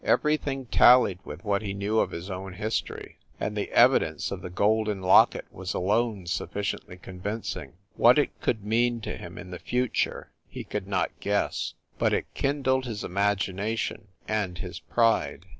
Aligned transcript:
Everything 0.03 0.65
tallied 0.65 1.19
with 1.23 1.45
what 1.45 1.61
he 1.61 1.75
knew 1.75 1.99
of 1.99 2.09
his 2.09 2.31
own 2.31 2.53
history 2.53 3.17
and 3.39 3.55
the 3.55 3.69
evidence 3.69 4.31
of 4.31 4.41
the 4.41 4.49
golden 4.49 4.99
locket 4.99 5.45
was 5.51 5.75
alone 5.75 6.25
sufficiently 6.25 6.97
convincing. 6.97 7.73
What 7.95 8.17
it 8.17 8.41
could 8.41 8.65
mean 8.65 8.99
to 9.01 9.15
him, 9.15 9.37
in 9.37 9.51
the 9.51 9.59
future, 9.59 10.31
he 10.47 10.63
could 10.63 10.87
not 10.87 11.11
guess; 11.19 11.75
but 11.99 12.13
it 12.13 12.25
kindled 12.33 12.85
his 12.85 13.03
imagination 13.03 14.07
and 14.27 14.57
his 14.57 14.79
pride. 14.79 15.45